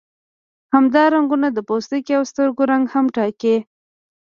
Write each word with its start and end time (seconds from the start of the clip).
همدا 0.73 1.03
رنګونه 1.15 1.47
د 1.51 1.57
پوستکي 1.67 2.13
او 2.17 2.23
سترګو 2.31 2.61
رنګ 2.71 2.85
هم 2.93 3.05
ټاکي. 3.15 3.55